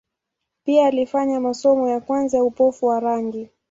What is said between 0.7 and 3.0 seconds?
alifanya masomo ya kwanza ya upofu wa